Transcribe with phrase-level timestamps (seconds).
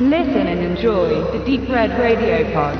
[0.00, 2.76] Listen and enjoy the Deep Red Radio Pod.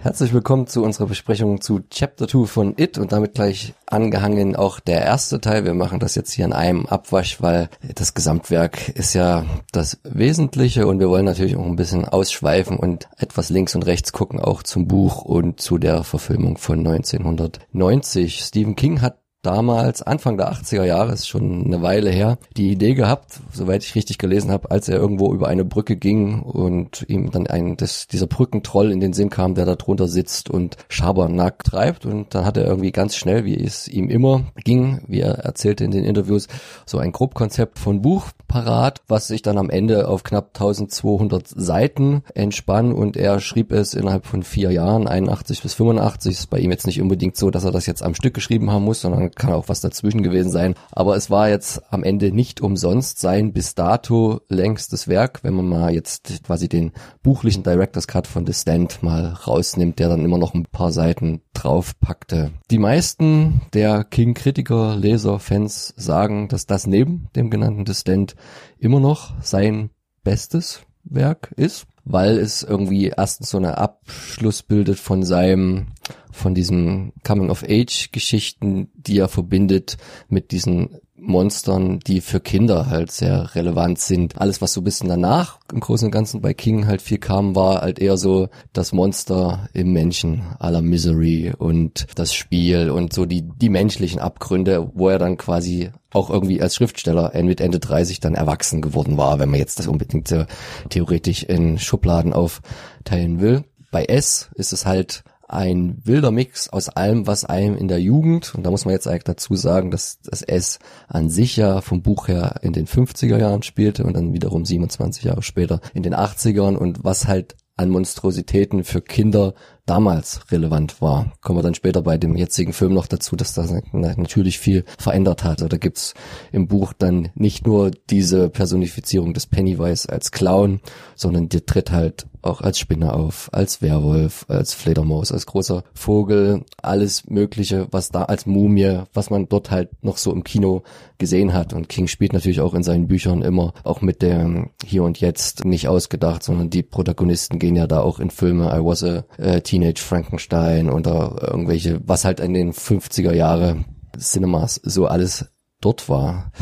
[0.00, 4.80] Herzlich willkommen zu unserer Besprechung zu Chapter 2 von It und damit gleich angehangen auch
[4.80, 5.64] der erste Teil.
[5.64, 10.86] Wir machen das jetzt hier in einem Abwasch, weil das Gesamtwerk ist ja das Wesentliche
[10.86, 14.62] und wir wollen natürlich auch ein bisschen ausschweifen und etwas links und rechts gucken, auch
[14.62, 18.40] zum Buch und zu der Verfilmung von 1990.
[18.40, 22.94] Stephen King hat damals, Anfang der 80er Jahre, ist schon eine Weile her, die Idee
[22.94, 27.30] gehabt, soweit ich richtig gelesen habe, als er irgendwo über eine Brücke ging und ihm
[27.30, 31.64] dann ein, das, dieser Brückentroll in den Sinn kam, der da drunter sitzt und Schabernack
[31.64, 32.06] treibt.
[32.06, 35.84] Und dann hat er irgendwie ganz schnell, wie es ihm immer ging, wie er erzählte
[35.84, 36.48] in den Interviews,
[36.86, 42.22] so ein Grobkonzept von Buch parat, was sich dann am Ende auf knapp 1200 Seiten
[42.34, 42.92] entspann.
[42.92, 46.86] Und er schrieb es innerhalb von vier Jahren, 81 bis 85, ist bei ihm jetzt
[46.86, 49.68] nicht unbedingt so, dass er das jetzt am Stück geschrieben haben muss, sondern kann auch
[49.68, 50.74] was dazwischen gewesen sein.
[50.92, 55.68] Aber es war jetzt am Ende nicht umsonst sein bis dato längstes Werk, wenn man
[55.68, 60.38] mal jetzt quasi den buchlichen Director's Cut von The Stand mal rausnimmt, der dann immer
[60.38, 62.52] noch ein paar Seiten draufpackte.
[62.70, 68.36] Die meisten der King-Kritiker, Leser, Fans sagen, dass das neben dem genannten The Stand
[68.78, 69.90] immer noch sein
[70.22, 75.88] bestes Werk ist weil es irgendwie erstens so eine Abschluss bildet von seinem,
[76.32, 79.96] von diesen Coming-of-Age-Geschichten, die er verbindet
[80.28, 84.40] mit diesen Monstern, die für Kinder halt sehr relevant sind.
[84.40, 87.56] Alles, was so ein bisschen danach im Großen und Ganzen bei King halt viel kam,
[87.56, 93.26] war halt eher so das Monster im Menschen aller Misery und das Spiel und so
[93.26, 98.20] die, die menschlichen Abgründe, wo er dann quasi auch irgendwie als Schriftsteller mit Ende 30
[98.20, 100.44] dann erwachsen geworden war, wenn man jetzt das unbedingt so
[100.90, 103.64] theoretisch in Schubladen aufteilen will.
[103.90, 108.54] Bei S ist es halt ein wilder Mix aus allem, was einem in der Jugend,
[108.54, 110.78] und da muss man jetzt eigentlich dazu sagen, dass das S
[111.08, 115.24] an sich ja vom Buch her in den 50er Jahren spielte und dann wiederum 27
[115.24, 119.54] Jahre später in den 80ern und was halt an Monstrositäten für Kinder
[119.86, 121.32] damals relevant war.
[121.42, 125.44] Kommen wir dann später bei dem jetzigen Film noch dazu, dass das natürlich viel verändert
[125.44, 125.60] hat.
[125.60, 126.14] Da gibt's
[126.52, 130.80] im Buch dann nicht nur diese Personifizierung des Pennywise als Clown,
[131.14, 136.64] sondern die tritt halt auch als Spinne auf, als Werwolf, als Fledermaus, als großer Vogel,
[136.82, 140.82] alles Mögliche, was da als Mumie, was man dort halt noch so im Kino
[141.18, 141.72] gesehen hat.
[141.72, 145.64] Und King spielt natürlich auch in seinen Büchern immer auch mit dem Hier und Jetzt
[145.64, 148.66] nicht ausgedacht, sondern die Protagonisten gehen ja da auch in Filme.
[148.66, 153.84] I was a, a Teenage Frankenstein oder irgendwelche, was halt in den 50er Jahre
[154.16, 155.46] Cinemas so alles
[155.80, 156.52] dort war.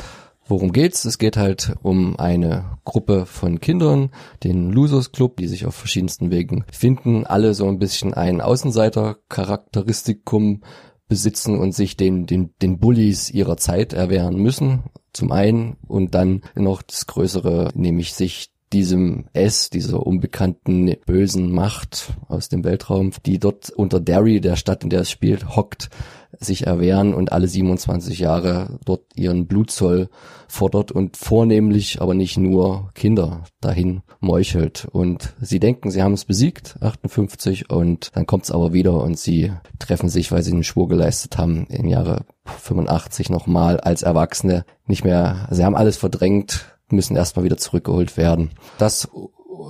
[0.47, 1.05] Worum geht's?
[1.05, 4.13] Es geht halt um eine Gruppe von Kindern,
[4.45, 10.63] den Losers Club, die sich auf verschiedensten Wegen finden, alle so ein bisschen ein Außenseiter-Charakteristikum
[11.07, 14.85] besitzen und sich den, den, den Bullies ihrer Zeit erwehren müssen.
[15.13, 22.15] Zum einen und dann noch das Größere, nämlich sich diesem S, dieser unbekannten bösen Macht
[22.29, 25.91] aus dem Weltraum, die dort unter Derry, der Stadt, in der es spielt, hockt,
[26.39, 30.09] sich erwehren und alle 27 Jahre dort ihren Blutzoll
[30.49, 34.87] fordert und vornehmlich, aber nicht nur Kinder dahin meuchelt.
[34.91, 39.19] Und sie denken, sie haben es besiegt, 58, und dann kommt es aber wieder und
[39.19, 44.65] sie treffen sich, weil sie einen Schwur geleistet haben, im Jahre 85 nochmal als Erwachsene.
[44.87, 48.51] Nicht mehr, sie haben alles verdrängt, müssen erstmal wieder zurückgeholt werden.
[48.79, 49.09] Das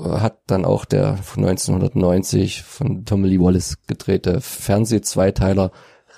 [0.05, 5.71] hat dann auch der von 1990 von Tommy Lee Wallace gedrehte Fernseh-Zweiteiler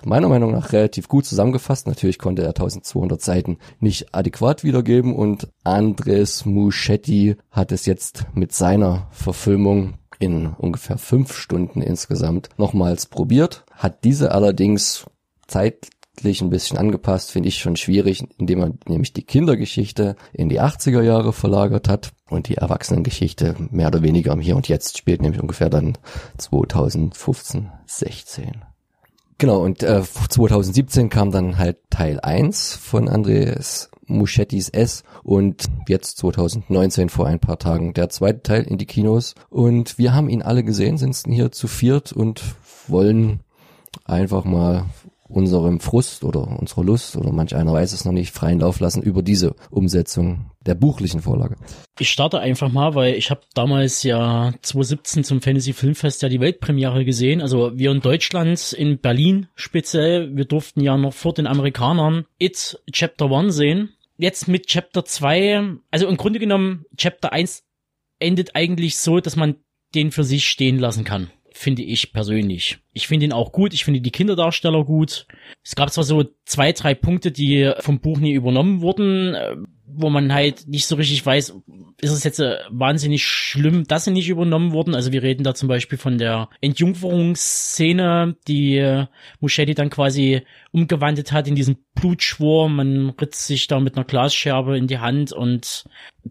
[0.06, 1.87] meiner Meinung nach relativ gut zusammengefasst.
[1.87, 8.53] Natürlich konnte er 1200 Seiten nicht adäquat wiedergeben und Andres Muschetti hat es jetzt mit
[8.53, 15.06] seiner Verfilmung in ungefähr fünf Stunden insgesamt nochmals probiert, hat diese allerdings
[15.47, 15.88] Zeit
[16.22, 21.02] ein bisschen angepasst, finde ich schon schwierig, indem man nämlich die Kindergeschichte in die 80er
[21.02, 25.41] Jahre verlagert hat und die Erwachsenengeschichte mehr oder weniger im Hier und Jetzt spielt, nämlich
[25.41, 25.98] ungefähr dann
[26.38, 28.64] 2015, 16.
[29.38, 36.19] Genau, und äh, 2017 kam dann halt Teil 1 von Andres Muschettis S und jetzt
[36.19, 40.43] 2019 vor ein paar Tagen der zweite Teil in die Kinos und wir haben ihn
[40.43, 42.43] alle gesehen, sind hier zu viert und
[42.87, 43.40] wollen
[44.05, 44.87] einfach mal
[45.34, 49.02] unserem Frust oder unserer Lust oder manch einer weiß es noch nicht freien Lauf lassen
[49.02, 51.56] über diese Umsetzung der buchlichen Vorlage.
[51.98, 56.40] Ich starte einfach mal, weil ich habe damals ja 2017 zum Fantasy Filmfest ja die
[56.40, 57.42] Weltpremiere gesehen.
[57.42, 62.80] Also wir in Deutschland, in Berlin speziell, wir durften ja noch vor den Amerikanern It
[62.90, 63.90] Chapter 1 sehen.
[64.16, 67.64] Jetzt mit Chapter 2, also im Grunde genommen, Chapter 1
[68.20, 69.56] endet eigentlich so, dass man
[69.94, 72.78] den für sich stehen lassen kann finde ich persönlich.
[72.92, 75.26] Ich finde ihn auch gut, ich finde die Kinderdarsteller gut.
[75.62, 79.56] Es gab zwar so zwei, drei Punkte, die vom Buch nie übernommen wurden, äh,
[79.86, 81.54] wo man halt nicht so richtig weiß,
[82.00, 84.96] ist es jetzt äh, wahnsinnig schlimm, dass sie nicht übernommen wurden.
[84.96, 89.06] Also wir reden da zum Beispiel von der Entjungferungsszene, die äh,
[89.38, 90.42] Muschetti dann quasi
[90.72, 92.68] umgewandelt hat in diesen Blutschwur.
[92.68, 95.84] Man ritzt sich da mit einer Glasscherbe in die Hand und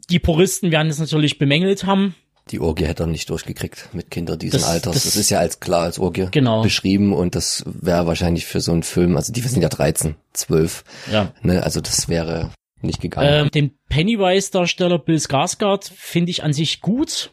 [0.10, 2.14] die Puristen werden es natürlich bemängelt haben.
[2.52, 4.94] Die Orgie hätte er nicht durchgekriegt mit Kindern diesen Das- Alters.
[4.96, 6.62] das- Das, ist ja als klar als Orgie Genau.
[6.62, 10.84] beschrieben und das wäre wahrscheinlich für so einen Film, also die sind ja 13, 12,
[11.12, 11.32] Ja.
[11.42, 12.52] ne, also das wäre
[12.82, 13.46] nicht gegangen.
[13.46, 17.32] Ähm, den Pennywise-Darsteller Bill Skarsgård finde ich an sich gut.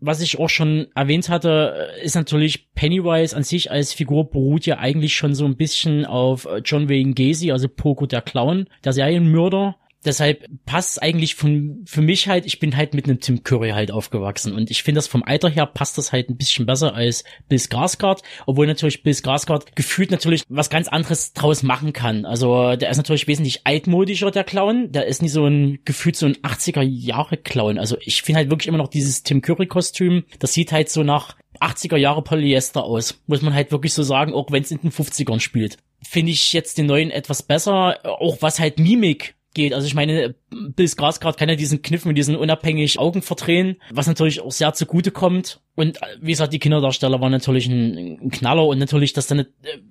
[0.00, 4.78] Was ich auch schon erwähnt hatte, ist natürlich Pennywise an sich als Figur beruht ja
[4.78, 8.92] eigentlich schon so ein bisschen auf äh, John Wayne Gacy, also Poco der Clown, der
[8.92, 9.76] Serienmörder.
[10.04, 13.90] Deshalb passt eigentlich von, für mich halt, ich bin halt mit einem Tim Curry halt
[13.90, 17.24] aufgewachsen und ich finde das vom Alter her passt das halt ein bisschen besser als
[17.48, 22.24] Bill Skarsgård, obwohl natürlich Bill Skarsgård gefühlt natürlich was ganz anderes draus machen kann.
[22.24, 24.92] Also der ist natürlich wesentlich altmodischer, der Clown.
[24.92, 27.78] Der ist nicht so ein gefühlt so ein 80er Jahre Clown.
[27.78, 31.02] Also ich finde halt wirklich immer noch dieses Tim Curry Kostüm, das sieht halt so
[31.02, 33.22] nach 80er Jahre Polyester aus.
[33.26, 35.78] Muss man halt wirklich so sagen, auch wenn es in den 50ern spielt.
[36.02, 39.74] Finde ich jetzt den neuen etwas besser, auch was halt Mimik geht.
[39.74, 44.06] Also ich meine, Bill Skarsgård kann ja diesen Kniff mit diesen unabhängig Augen verdrehen, was
[44.06, 45.60] natürlich auch sehr zugute kommt.
[45.74, 49.40] Und äh, wie gesagt, die Kinderdarsteller waren natürlich ein, ein Knaller und natürlich, dass dann
[49.40, 49.46] äh,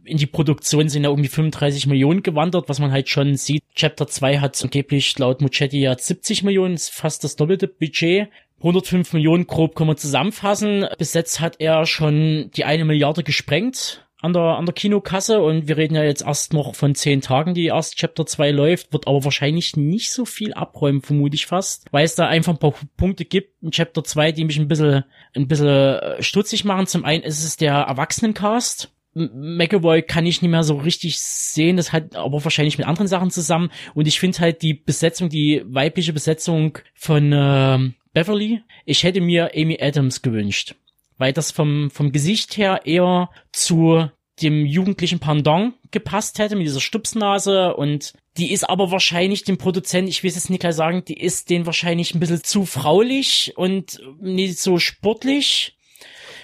[0.06, 3.64] in die Produktion sind ja irgendwie 35 Millionen gewandert, was man halt schon sieht.
[3.76, 8.30] Chapter 2 hat angeblich laut Muchetti ja 70 Millionen, fast das doppelte Budget.
[8.60, 10.86] 105 Millionen grob kann man zusammenfassen.
[10.98, 15.68] Bis jetzt hat er schon die eine Milliarde gesprengt an der, an der Kinokasse und
[15.68, 19.08] wir reden ja jetzt erst noch von zehn Tagen, die erst Chapter 2 läuft, wird
[19.08, 22.74] aber wahrscheinlich nicht so viel abräumen, vermute ich fast, weil es da einfach ein paar
[22.98, 25.04] Punkte gibt in Chapter 2, die mich ein bisschen,
[25.36, 26.88] ein bisschen äh, stutzig machen.
[26.88, 28.92] Zum einen ist es der Erwachsenencast.
[29.14, 33.32] McAvoy kann ich nicht mehr so richtig sehen, das hat aber wahrscheinlich mit anderen Sachen
[33.32, 39.22] zusammen und ich finde halt die Besetzung, die weibliche Besetzung von ähm, Beverly, ich hätte
[39.22, 40.76] mir Amy Adams gewünscht
[41.18, 44.10] weil das vom, vom Gesicht her eher zu
[44.42, 50.10] dem jugendlichen Pendant gepasst hätte mit dieser Stupsnase und die ist aber wahrscheinlich dem Produzenten,
[50.10, 53.54] ich will es jetzt nicht gleich sagen, die ist den wahrscheinlich ein bisschen zu fraulich
[53.56, 55.78] und nicht so sportlich.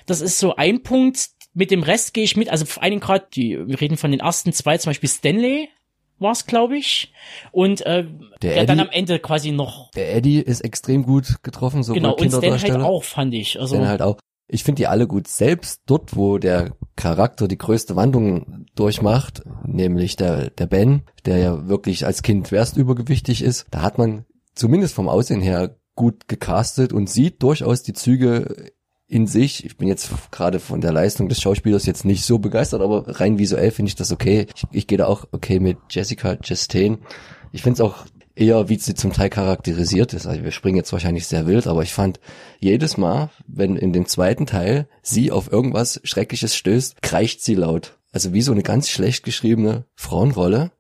[0.05, 1.29] Das ist so ein Punkt.
[1.53, 2.47] Mit dem Rest gehe ich mit.
[2.47, 5.67] Also vor allen Dingen gerade, die, wir reden von den ersten zwei, zum Beispiel Stanley
[6.17, 7.11] war es, glaube ich.
[7.51, 8.05] Und äh,
[8.41, 11.99] der, Der dann Eddie- am Ende quasi noch, Der Eddie ist extrem gut getroffen, sowohl
[12.01, 13.59] genau, und Stan halt auch, fand ich.
[13.59, 14.17] Also, Stan halt auch.
[14.53, 15.29] Ich finde die alle gut.
[15.29, 21.69] Selbst dort, wo der Charakter die größte Wandlung durchmacht, nämlich der, der Ben, der ja
[21.69, 26.91] wirklich als Kind schwerst übergewichtig ist, da hat man zumindest vom Aussehen her gut gecastet
[26.91, 28.73] und sieht durchaus die Züge
[29.07, 29.65] in sich.
[29.65, 33.39] Ich bin jetzt gerade von der Leistung des Schauspielers jetzt nicht so begeistert, aber rein
[33.39, 34.47] visuell finde ich das okay.
[34.53, 36.97] Ich, ich gehe da auch okay mit Jessica Chastain.
[37.53, 38.05] Ich finde es auch
[38.35, 40.25] eher, wie sie zum Teil charakterisiert ist.
[40.25, 42.19] Also wir springen jetzt wahrscheinlich sehr wild, aber ich fand
[42.59, 47.97] jedes Mal, wenn in dem zweiten Teil sie auf irgendwas Schreckliches stößt, kreischt sie laut.
[48.11, 50.71] Also wie so eine ganz schlecht geschriebene Frauenrolle.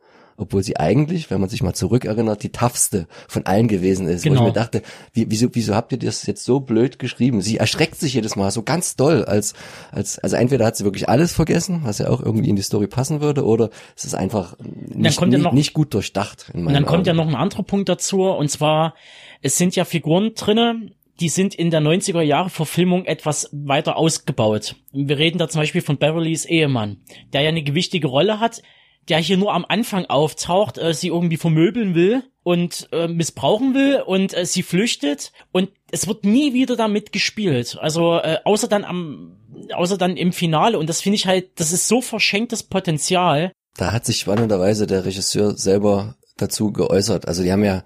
[0.41, 4.25] Obwohl sie eigentlich, wenn man sich mal zurückerinnert, die toughste von allen gewesen ist.
[4.25, 4.41] Wo Genau.
[4.41, 4.81] ich mir dachte,
[5.13, 7.41] wie, wieso, wieso habt ihr das jetzt so blöd geschrieben?
[7.41, 9.53] Sie erschreckt sich jedes Mal so ganz doll, als,
[9.91, 12.87] als, also entweder hat sie wirklich alles vergessen, was ja auch irgendwie in die Story
[12.87, 16.49] passen würde, oder es ist einfach nicht, ja noch- nicht gut durchdacht.
[16.53, 18.95] In Und dann kommt ja noch ein anderer Punkt dazu, und zwar,
[19.41, 24.75] es sind ja Figuren drinne, die sind in der 90er Jahre Verfilmung etwas weiter ausgebaut.
[24.91, 26.97] Wir reden da zum Beispiel von Beverlys Ehemann,
[27.31, 28.63] der ja eine gewichtige Rolle hat,
[29.09, 34.01] der hier nur am Anfang auftaucht, äh, sie irgendwie vermöbeln will und äh, missbrauchen will
[34.05, 37.77] und äh, sie flüchtet und es wird nie wieder damit gespielt.
[37.79, 39.37] Also äh, außer dann am
[39.73, 43.51] außer dann im Finale und das finde ich halt, das ist so verschenktes Potenzial.
[43.77, 47.27] Da hat sich spannenderweise der Regisseur selber dazu geäußert.
[47.27, 47.83] Also die haben ja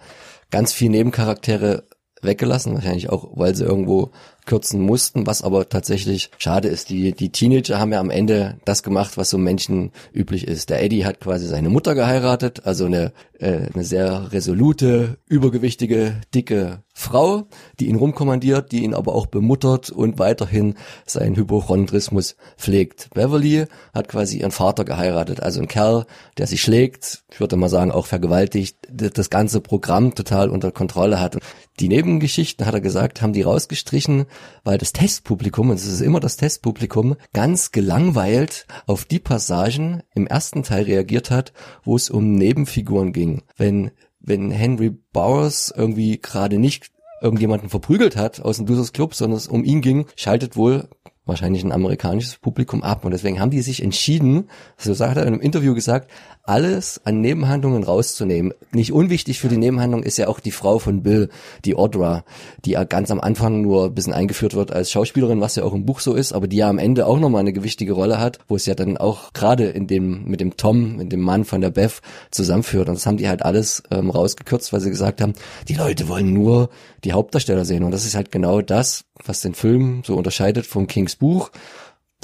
[0.52, 1.88] ganz viel Nebencharaktere
[2.22, 4.12] weggelassen, wahrscheinlich auch, weil sie irgendwo
[4.46, 6.90] kürzen mussten, was aber tatsächlich schade ist.
[6.90, 10.70] Die, die Teenager haben ja am Ende das gemacht, was so Menschen üblich ist.
[10.70, 16.85] Der Eddie hat quasi seine Mutter geheiratet, also eine, äh, eine sehr resolute, übergewichtige, dicke
[16.98, 17.44] Frau,
[17.80, 20.76] die ihn rumkommandiert, die ihn aber auch bemuttert und weiterhin
[21.06, 23.10] seinen Hypochondrismus pflegt.
[23.14, 26.06] Beverly hat quasi ihren Vater geheiratet, also ein Kerl,
[26.38, 31.20] der sie schlägt, ich würde mal sagen auch vergewaltigt, das ganze Programm total unter Kontrolle
[31.20, 31.38] hat.
[31.82, 34.26] Die Nebengeschichten, hat er gesagt, haben die rausgestrichen,
[34.64, 40.28] weil das Testpublikum, und es ist immer das Testpublikum, ganz gelangweilt auf die Passagen im
[40.28, 41.52] ersten Teil reagiert hat,
[41.84, 43.44] wo es um Nebenfiguren ging.
[43.58, 43.92] Wenn
[44.26, 46.92] wenn Henry Bowers irgendwie gerade nicht
[47.22, 50.90] irgendjemanden verprügelt hat aus dem Losers Club, sondern es um ihn ging, schaltet wohl
[51.26, 53.04] wahrscheinlich ein amerikanisches Publikum ab.
[53.04, 56.12] Und deswegen haben die sich entschieden, so sagt er in einem Interview gesagt,
[56.46, 58.54] alles an Nebenhandlungen rauszunehmen.
[58.72, 61.30] Nicht unwichtig für die Nebenhandlung ist ja auch die Frau von Bill,
[61.66, 62.24] die Audra,
[62.64, 65.74] die ja ganz am Anfang nur ein bisschen eingeführt wird als Schauspielerin, was ja auch
[65.74, 68.40] im Buch so ist, aber die ja am Ende auch nochmal eine gewichtige Rolle hat,
[68.48, 71.62] wo es ja dann auch gerade in dem, mit dem Tom, mit dem Mann von
[71.62, 72.90] der Beth zusammenführt.
[72.90, 75.34] Und das haben die halt alles ähm, rausgekürzt, weil sie gesagt haben,
[75.68, 76.70] die Leute wollen nur
[77.04, 77.84] die Hauptdarsteller sehen.
[77.84, 81.52] Und das ist halt genau das, was den Film so unterscheidet vom Kings Buch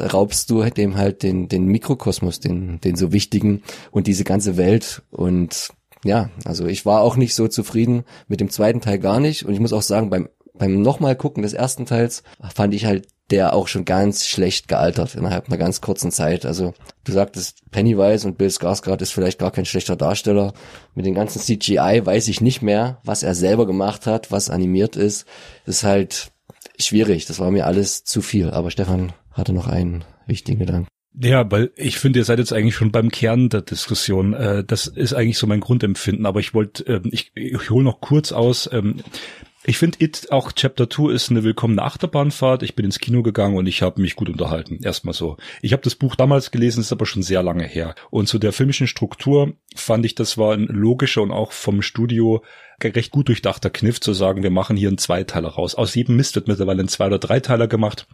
[0.01, 4.58] da raubst du dem halt den, den Mikrokosmos, den, den so wichtigen und diese ganze
[4.58, 5.70] Welt und
[6.03, 9.53] ja, also ich war auch nicht so zufrieden mit dem zweiten Teil gar nicht und
[9.53, 12.24] ich muss auch sagen, beim, beim nochmal gucken des ersten Teils
[12.55, 16.46] fand ich halt der auch schon ganz schlecht gealtert innerhalb einer ganz kurzen Zeit.
[16.46, 16.74] Also
[17.05, 20.51] du sagtest, Pennywise und Bill Skarsgård ist vielleicht gar kein schlechter Darsteller.
[20.96, 24.98] Mit dem ganzen CGI weiß ich nicht mehr, was er selber gemacht hat, was animiert
[24.98, 25.25] ist.
[25.65, 26.31] Das ist halt
[26.77, 27.25] schwierig.
[27.25, 28.50] Das war mir alles zu viel.
[28.50, 30.88] Aber Stefan, hatte noch einen wichtigen Gedanken.
[31.14, 34.34] Ja, weil ich finde, ihr seid jetzt eigentlich schon beim Kern der Diskussion.
[34.34, 38.00] Äh, das ist eigentlich so mein Grundempfinden, aber ich wollte, ähm, ich, ich hole noch
[38.00, 38.70] kurz aus.
[38.72, 39.04] Ähm,
[39.64, 42.64] ich finde It, auch Chapter 2 ist eine willkommene Achterbahnfahrt.
[42.64, 44.80] Ich bin ins Kino gegangen und ich habe mich gut unterhalten.
[44.82, 45.38] Erstmal so.
[45.62, 47.94] Ich habe das Buch damals gelesen, ist aber schon sehr lange her.
[48.10, 52.44] Und zu der filmischen Struktur fand ich, das war ein logischer und auch vom Studio
[52.84, 55.76] recht gut durchdachter Kniff zu sagen, wir machen hier einen Zweiteiler raus.
[55.76, 58.08] Aus jedem Mist wird mittlerweile ein Zwei- oder Dreiteiler gemacht.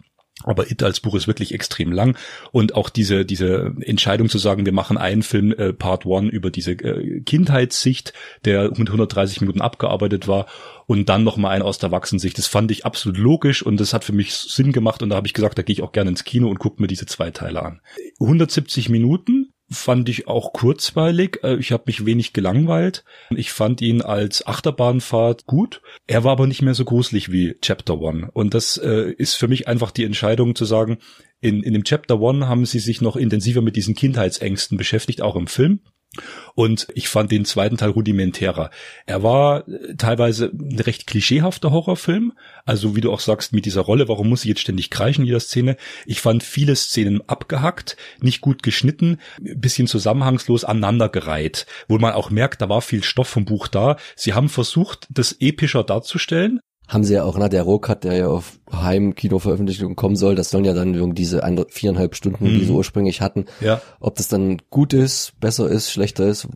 [0.48, 2.18] Aber It als Buch ist wirklich extrem lang
[2.51, 6.50] und auch diese diese Entscheidung zu sagen, wir machen einen Film äh, Part One über
[6.51, 8.13] diese äh, Kindheitssicht,
[8.46, 10.48] der mit 130 Minuten abgearbeitet war
[10.86, 12.38] und dann noch einen aus der Erwachsenensicht.
[12.38, 15.27] Das fand ich absolut logisch und das hat für mich Sinn gemacht und da habe
[15.27, 17.62] ich gesagt, da gehe ich auch gerne ins Kino und gucke mir diese zwei Teile
[17.62, 17.82] an.
[18.20, 21.40] 170 Minuten fand ich auch kurzweilig.
[21.44, 23.04] Äh, ich habe mich wenig gelangweilt.
[23.36, 25.82] Ich fand ihn als Achterbahnfahrt gut.
[26.08, 28.30] Er war aber nicht mehr so gruselig wie Chapter One.
[28.34, 30.98] Und das äh, ist für mich einfach die Entscheidung zu sagen,
[31.40, 35.36] in, in dem Chapter One haben sie sich noch intensiver mit diesen Kindheitsängsten beschäftigt, auch
[35.36, 35.82] im Film.
[36.56, 38.70] Und ich fand den zweiten Teil rudimentärer.
[39.06, 42.34] Er war äh, teilweise ein recht klischeehafter Horrorfilm.
[42.66, 45.28] Also wie du auch sagst, mit dieser Rolle, warum muss sie jetzt ständig kreischen in
[45.28, 45.78] jeder Szene?
[46.06, 52.62] Ich fand viele Szenen abgehackt, nicht gut geschnitten, bisschen zusammenhangslos aneinandergereiht, wo man auch merkt,
[52.62, 53.98] da war viel Stoff vom Buch da.
[54.16, 58.27] Sie haben versucht, das epischer darzustellen, haben sie ja auch, na, der Rohcut, der ja
[58.27, 62.77] auf Heimkino-Veröffentlichung kommen soll, das sollen ja dann irgendwie diese viereinhalb Stunden, die sie mhm.
[62.77, 63.46] ursprünglich hatten.
[63.60, 63.82] Ja.
[64.00, 66.48] Ob das dann gut ist, besser ist, schlechter ist,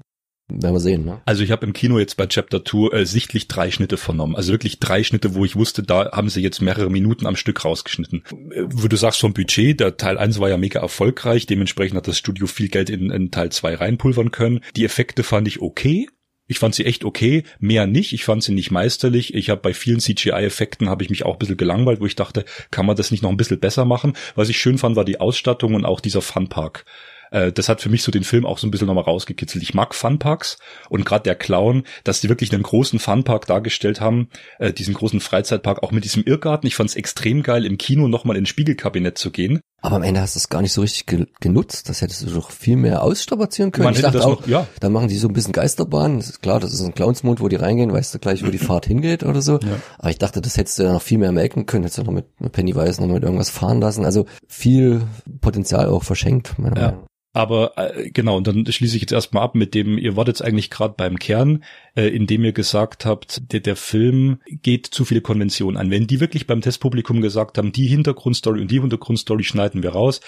[0.59, 1.05] werden wir sehen.
[1.05, 1.21] Ne?
[1.25, 4.35] Also ich habe im Kino jetzt bei Chapter 2 äh, sichtlich drei Schnitte vernommen.
[4.35, 7.63] Also wirklich drei Schnitte, wo ich wusste, da haben sie jetzt mehrere Minuten am Stück
[7.63, 8.23] rausgeschnitten.
[8.51, 12.07] Äh, wo du sagst vom Budget, der Teil 1 war ja mega erfolgreich, dementsprechend hat
[12.07, 14.61] das Studio viel Geld in, in Teil 2 reinpulvern können.
[14.75, 16.07] Die Effekte fand ich okay,
[16.51, 18.11] ich fand sie echt okay, mehr nicht.
[18.11, 19.33] Ich fand sie nicht meisterlich.
[19.33, 22.43] Ich habe bei vielen CGI-Effekten habe ich mich auch ein bisschen gelangweilt, wo ich dachte,
[22.71, 24.17] kann man das nicht noch ein bisschen besser machen?
[24.35, 26.83] Was ich schön fand, war die Ausstattung und auch dieser Funpark
[27.31, 29.63] äh, das hat für mich so den Film auch so ein bisschen nochmal rausgekitzelt.
[29.63, 30.57] Ich mag Funparks
[30.89, 34.27] und gerade der Clown, dass die wirklich einen großen Funpark dargestellt haben,
[34.59, 36.67] äh, diesen großen Freizeitpark, auch mit diesem Irrgarten.
[36.67, 40.21] Ich fand es extrem geil, im Kino nochmal ins Spiegelkabinett zu gehen aber am Ende
[40.21, 41.89] hast du es gar nicht so richtig ge genutzt.
[41.89, 43.85] Das hättest du doch viel mehr ausstrapazieren können.
[43.85, 44.67] Man ich dachte auch, noch, ja.
[44.79, 46.17] dann machen die so ein bisschen Geisterbahn.
[46.17, 48.57] Das ist klar, das ist ein Clownsmond, wo die reingehen, weißt du gleich, wo die
[48.59, 49.53] Fahrt hingeht oder so.
[49.53, 49.77] Ja.
[49.97, 51.83] Aber ich dachte, das hättest du ja noch viel mehr melken können.
[51.83, 54.05] Hättest du noch mit, mit Pennywise noch mit irgendwas fahren lassen.
[54.05, 55.01] Also viel
[55.41, 56.87] Potenzial auch verschenkt, meiner ja.
[56.87, 57.10] Meinung.
[57.33, 60.43] Aber äh, genau, und dann schließe ich jetzt erstmal ab mit dem, ihr wart jetzt
[60.43, 61.63] eigentlich gerade beim Kern,
[61.95, 65.91] äh, indem ihr gesagt habt, der, der Film geht zu viele Konventionen an.
[65.91, 70.19] Wenn die wirklich beim Testpublikum gesagt haben, die Hintergrundstory und die Hintergrundstory schneiden wir raus,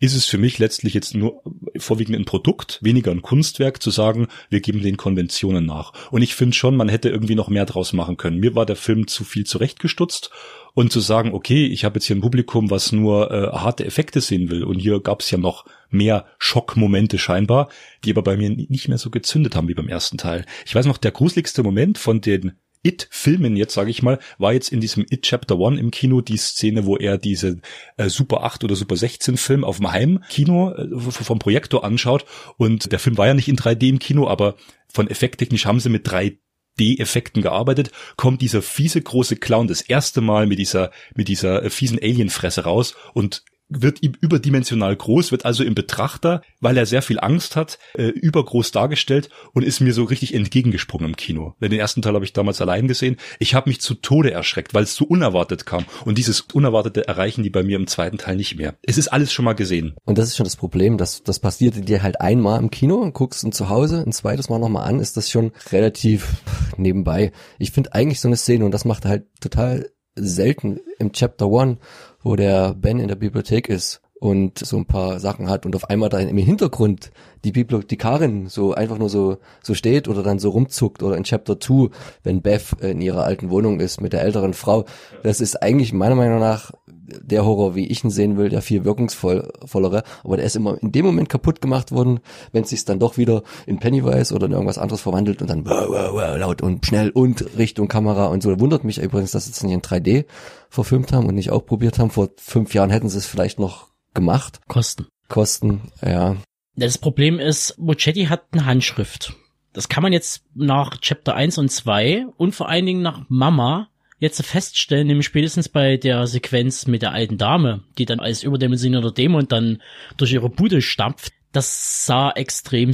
[0.00, 1.42] ist es für mich letztlich jetzt nur
[1.76, 5.92] vorwiegend ein Produkt, weniger ein Kunstwerk, zu sagen, wir geben den Konventionen nach.
[6.10, 8.38] Und ich finde schon, man hätte irgendwie noch mehr draus machen können.
[8.38, 10.30] Mir war der Film zu viel zurechtgestutzt
[10.74, 14.20] und zu sagen, okay, ich habe jetzt hier ein Publikum, was nur äh, harte Effekte
[14.20, 17.68] sehen will und hier gab es ja noch mehr Schockmomente scheinbar,
[18.04, 20.44] die aber bei mir nicht mehr so gezündet haben wie beim ersten Teil.
[20.66, 24.72] Ich weiß noch, der gruseligste Moment von den It-Filmen jetzt, sage ich mal, war jetzt
[24.72, 27.60] in diesem It Chapter One im Kino die Szene, wo er diese
[27.96, 32.24] äh, Super 8 oder Super 16 Film auf dem Heimkino äh, vom Projektor anschaut.
[32.56, 34.56] Und der Film war ja nicht in 3D im Kino, aber
[34.88, 36.38] von effekttechnisch haben sie mit 3
[36.78, 41.70] D-Effekten gearbeitet, kommt dieser fiese große Clown das erste Mal mit dieser, mit dieser äh,
[41.70, 47.02] fiesen Alienfresse raus und wird ihm überdimensional groß, wird also im Betrachter, weil er sehr
[47.02, 51.54] viel Angst hat, äh, übergroß dargestellt und ist mir so richtig entgegengesprungen im Kino.
[51.60, 53.16] Den ersten Teil habe ich damals allein gesehen.
[53.38, 55.84] Ich habe mich zu Tode erschreckt, weil es so unerwartet kam.
[56.04, 58.74] Und dieses Unerwartete erreichen die bei mir im zweiten Teil nicht mehr.
[58.82, 59.94] Es ist alles schon mal gesehen.
[60.04, 63.12] Und das ist schon das Problem, dass das passiert dir halt einmal im Kino und
[63.12, 66.42] guckst und zu Hause ein zweites Mal nochmal an, ist das schon relativ
[66.76, 67.32] nebenbei.
[67.58, 71.78] Ich finde eigentlich so eine Szene und das macht halt total selten im Chapter One
[72.22, 75.88] wo der Ben in der Bibliothek ist und so ein paar Sachen hat und auf
[75.88, 77.12] einmal da im Hintergrund
[77.44, 81.60] die Bibliothekarin so einfach nur so so steht oder dann so rumzuckt oder in Chapter
[81.60, 81.90] 2,
[82.24, 84.86] wenn Beth in ihrer alten Wohnung ist mit der älteren Frau.
[85.22, 86.72] Das ist eigentlich meiner Meinung nach
[87.20, 90.92] der Horror, wie ich ihn sehen will, der viel wirkungsvollere, aber der ist immer in
[90.92, 92.20] dem Moment kaputt gemacht worden,
[92.52, 95.64] wenn es sich dann doch wieder in Pennywise oder in irgendwas anderes verwandelt und dann
[95.64, 98.58] wow, wow, wow, laut und schnell und Richtung Kamera und so.
[98.60, 100.24] Wundert mich übrigens, dass sie es nicht in 3D
[100.68, 102.10] verfilmt haben und nicht auch probiert haben.
[102.10, 104.60] Vor fünf Jahren hätten sie es vielleicht noch gemacht.
[104.68, 105.06] Kosten.
[105.28, 106.36] Kosten, ja.
[106.76, 109.34] Das Problem ist, Mochetti hat eine Handschrift.
[109.72, 113.88] Das kann man jetzt nach Chapter 1 und 2 und vor allen Dingen nach Mama
[114.18, 119.12] jetzt feststellen, nämlich spätestens bei der Sequenz mit der alten Dame, die dann als überdimensionierter
[119.12, 119.82] Dämon dann
[120.16, 121.32] durch ihre Bude stampft.
[121.52, 122.92] Das sah extrem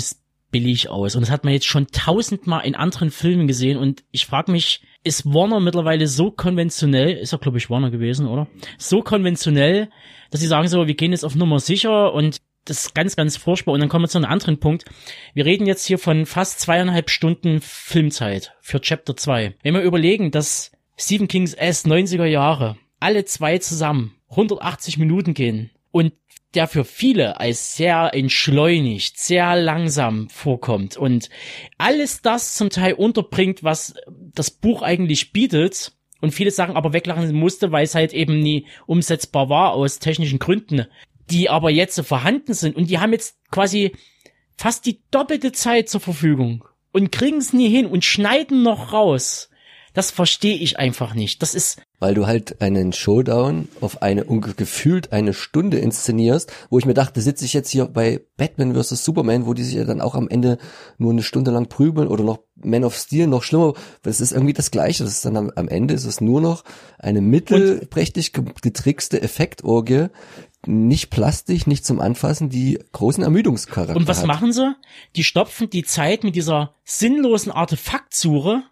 [0.50, 1.16] billig aus.
[1.16, 3.76] Und das hat man jetzt schon tausendmal in anderen Filmen gesehen.
[3.76, 8.28] Und ich frage mich, ist Warner mittlerweile so konventionell, ist ja glaube ich Warner gewesen,
[8.28, 8.46] oder?
[8.78, 9.88] So konventionell,
[10.30, 13.36] dass sie sagen so, wir gehen jetzt auf Nummer sicher und das ist ganz, ganz
[13.36, 13.72] furchtbar.
[13.72, 14.84] Und dann kommen wir zu einem anderen Punkt.
[15.34, 19.56] Wir reden jetzt hier von fast zweieinhalb Stunden Filmzeit für Chapter 2.
[19.62, 22.76] Wenn wir überlegen, dass Stephen Kings S 90er Jahre.
[23.00, 25.70] Alle zwei zusammen 180 Minuten gehen.
[25.90, 26.12] Und
[26.54, 30.96] der für viele als sehr entschleunigt, sehr langsam vorkommt.
[30.96, 31.28] Und
[31.78, 33.94] alles das zum Teil unterbringt, was
[34.34, 35.92] das Buch eigentlich bietet.
[36.20, 40.38] Und viele Sachen aber weglachen musste, weil es halt eben nie umsetzbar war aus technischen
[40.38, 40.86] Gründen,
[41.30, 42.76] die aber jetzt so vorhanden sind.
[42.76, 43.92] Und die haben jetzt quasi
[44.56, 49.50] fast die doppelte Zeit zur Verfügung und kriegen es nie hin und schneiden noch raus.
[49.94, 51.40] Das verstehe ich einfach nicht.
[51.40, 51.80] Das ist.
[52.00, 57.20] Weil du halt einen Showdown auf eine gefühlt eine Stunde inszenierst, wo ich mir dachte,
[57.20, 59.04] sitze ich jetzt hier bei Batman vs.
[59.04, 60.58] Superman, wo die sich ja dann auch am Ende
[60.98, 63.74] nur eine Stunde lang prügeln oder noch Man of Steel noch schlimmer.
[64.02, 65.04] Das ist irgendwie das Gleiche.
[65.04, 66.64] Das ist dann am, am Ende ist es nur noch
[66.98, 70.08] eine mittelprächtig getrickste Effektorgie,
[70.66, 73.96] nicht plastisch, nicht zum Anfassen, die großen Ermüdungscharakter.
[73.96, 74.26] Und was hat.
[74.26, 74.74] machen sie?
[75.14, 78.62] Die stopfen die Zeit mit dieser sinnlosen Artefaktsuche,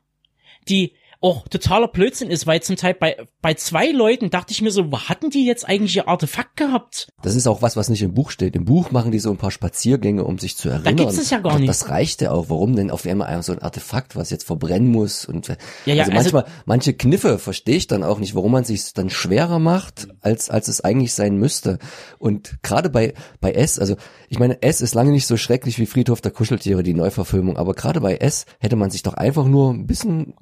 [0.68, 4.72] die auch totaler Blödsinn ist, weil zum Teil bei, bei zwei Leuten dachte ich mir
[4.72, 7.08] so, wo hatten die jetzt eigentlich ihr Artefakt gehabt?
[7.22, 8.56] Das ist auch was, was nicht im Buch steht.
[8.56, 10.96] Im Buch machen die so ein paar Spaziergänge, um sich zu erinnern.
[10.96, 11.68] Da gibt's es ja gar nicht.
[11.68, 12.50] Das reicht ja auch.
[12.50, 15.24] Warum denn auf einmal so ein Artefakt, was jetzt verbrennen muss?
[15.24, 18.64] Und ja, ja, also manchmal, also, manche Kniffe verstehe ich dann auch nicht, warum man
[18.64, 21.78] sich dann schwerer macht, als, als es eigentlich sein müsste.
[22.18, 23.94] Und gerade bei, bei S, also
[24.28, 27.74] ich meine, S ist lange nicht so schrecklich wie Friedhof der Kuscheltiere, die Neuverfilmung, aber
[27.74, 30.34] gerade bei S hätte man sich doch einfach nur ein bisschen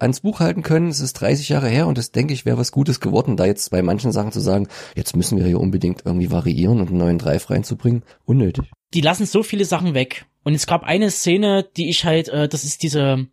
[0.00, 0.88] ans Buch halten können.
[0.88, 3.70] Es ist 30 Jahre her und das denke ich wäre was Gutes geworden, da jetzt
[3.70, 7.18] bei manchen Sachen zu sagen, jetzt müssen wir hier unbedingt irgendwie variieren und einen neuen
[7.18, 8.02] Drive reinzubringen.
[8.24, 8.70] Unnötig.
[8.94, 10.26] Die lassen so viele Sachen weg.
[10.44, 13.26] Und es gab eine Szene, die ich halt, äh, das ist diese,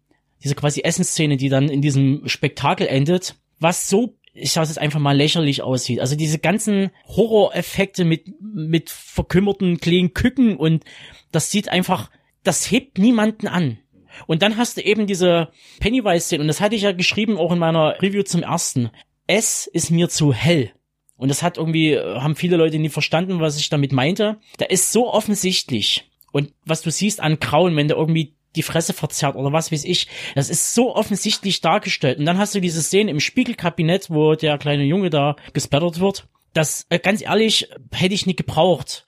[0.43, 4.79] diese quasi Essensszene, die dann in diesem Spektakel endet, was so ich sage es jetzt
[4.79, 5.99] einfach mal lächerlich aussieht.
[5.99, 10.85] Also diese ganzen Horroreffekte mit mit verkümmerten kleinen Küken und
[11.31, 12.09] das sieht einfach,
[12.43, 13.79] das hebt niemanden an.
[14.27, 17.59] Und dann hast du eben diese Pennywise-Szene, und das hatte ich ja geschrieben auch in
[17.59, 18.89] meiner Review zum ersten.
[19.27, 20.71] Es ist mir zu hell.
[21.15, 24.37] Und das hat irgendwie, haben viele Leute nie verstanden, was ich damit meinte.
[24.57, 26.09] Da ist so offensichtlich.
[26.31, 29.83] Und was du siehst an Grauen, wenn der irgendwie die Fresse verzerrt oder was weiß
[29.83, 30.07] ich.
[30.33, 32.19] Das ist so offensichtlich dargestellt.
[32.19, 36.27] Und dann hast du diese Szene im Spiegelkabinett, wo der kleine Junge da gespattert wird.
[36.53, 39.05] Das, äh, ganz ehrlich, hätte ich nicht gebraucht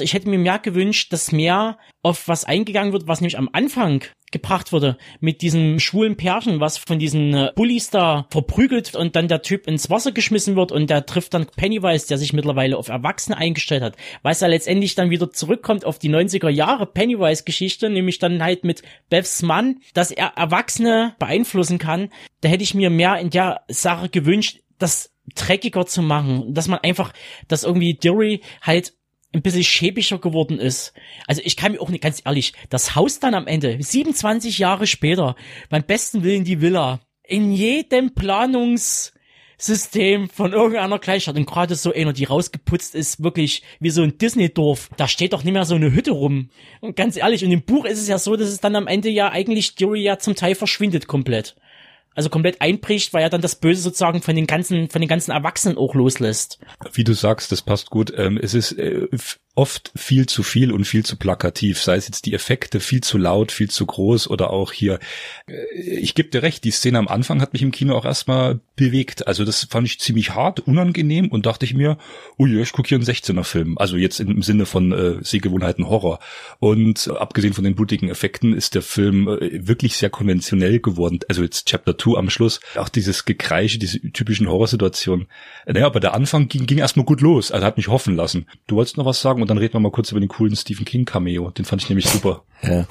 [0.00, 4.04] ich hätte mir mehr gewünscht, dass mehr auf was eingegangen wird, was nämlich am Anfang
[4.30, 9.28] gebracht wurde, mit diesem schwulen Pärchen, was von diesen äh, Bullies da verprügelt und dann
[9.28, 12.88] der Typ ins Wasser geschmissen wird und der trifft dann Pennywise, der sich mittlerweile auf
[12.88, 18.18] Erwachsene eingestellt hat, was er letztendlich dann wieder zurückkommt auf die 90er Jahre Pennywise-Geschichte, nämlich
[18.18, 22.10] dann halt mit Beths Mann, dass er Erwachsene beeinflussen kann.
[22.40, 26.80] Da hätte ich mir mehr in der Sache gewünscht, das dreckiger zu machen, dass man
[26.80, 27.12] einfach,
[27.48, 28.94] dass irgendwie Deary halt
[29.32, 30.92] ein bisschen schäbiger geworden ist.
[31.26, 34.86] Also ich kann mir auch nicht ganz ehrlich, das Haus dann am Ende, 27 Jahre
[34.86, 35.36] später,
[35.68, 42.12] beim besten Willen die Villa, in jedem Planungssystem von irgendeiner Kleinstadt und gerade so einer,
[42.12, 44.90] die rausgeputzt ist, wirklich wie so ein Disney-Dorf.
[44.96, 46.50] Da steht doch nicht mehr so eine Hütte rum.
[46.80, 49.10] Und ganz ehrlich, und im Buch ist es ja so, dass es dann am Ende
[49.10, 51.54] ja eigentlich Jury ja zum Teil verschwindet komplett
[52.14, 55.30] also komplett einbricht, weil er dann das Böse sozusagen von den ganzen, von den ganzen
[55.30, 56.58] Erwachsenen auch loslässt.
[56.92, 58.12] Wie du sagst, das passt gut.
[58.16, 59.08] Ähm, es ist, äh,
[59.54, 63.18] oft viel zu viel und viel zu plakativ, sei es jetzt die Effekte viel zu
[63.18, 64.98] laut, viel zu groß oder auch hier.
[65.46, 68.60] äh, Ich gebe dir recht, die Szene am Anfang hat mich im Kino auch erstmal
[68.76, 69.26] bewegt.
[69.26, 71.98] Also das fand ich ziemlich hart, unangenehm und dachte ich mir,
[72.38, 73.76] ui, ich gucke hier einen 16er Film.
[73.76, 76.20] Also jetzt im Sinne von äh, Sehgewohnheiten Horror.
[76.60, 81.18] Und äh, abgesehen von den blutigen Effekten ist der Film äh, wirklich sehr konventionell geworden.
[81.28, 85.26] Also jetzt Chapter 2 am Schluss, auch dieses Gekreische, diese typischen Horrorsituationen.
[85.66, 87.50] Naja, aber der Anfang ging, ging erstmal gut los.
[87.50, 88.46] Also hat mich hoffen lassen.
[88.68, 90.84] Du wolltest noch was sagen und dann reden wir mal kurz über den coolen Stephen
[90.84, 91.50] King Cameo.
[91.50, 92.44] Den fand ich nämlich super.
[92.62, 92.84] Ja.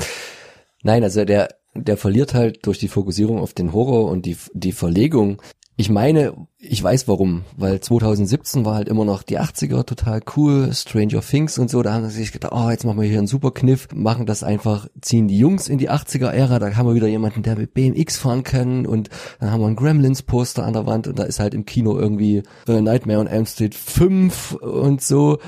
[0.81, 4.71] Nein, also der, der verliert halt durch die Fokussierung auf den Horror und die, die
[4.71, 5.41] Verlegung.
[5.79, 10.73] Ich meine, ich weiß warum, weil 2017 war halt immer noch die 80er total cool,
[10.73, 13.27] Stranger Things und so, da haben sie sich gedacht, oh, jetzt machen wir hier einen
[13.27, 17.07] super Kniff, machen das einfach, ziehen die Jungs in die 80er-Ära, da haben wir wieder
[17.07, 19.09] jemanden, der mit BMX fahren kann und
[19.39, 22.43] dann haben wir ein Gremlins-Poster an der Wand und da ist halt im Kino irgendwie
[22.67, 25.39] äh, Nightmare on Elm Street 5 und so,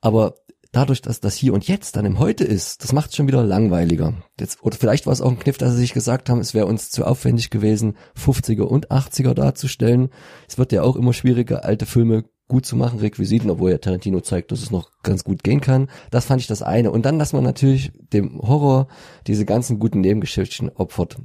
[0.00, 0.36] aber
[0.72, 3.42] dadurch, dass das hier und jetzt dann im Heute ist, das macht es schon wieder
[3.42, 4.14] langweiliger.
[4.38, 6.66] Jetzt, oder vielleicht war es auch ein Kniff, dass sie sich gesagt haben, es wäre
[6.66, 10.10] uns zu aufwendig gewesen, 50er und 80er darzustellen.
[10.48, 14.20] Es wird ja auch immer schwieriger, alte Filme gut zu machen, Requisiten, obwohl ja Tarantino
[14.20, 15.88] zeigt, dass es noch ganz gut gehen kann.
[16.10, 16.90] Das fand ich das eine.
[16.90, 18.88] Und dann, dass man natürlich dem Horror
[19.26, 21.16] diese ganzen guten Nebengeschichten opfert.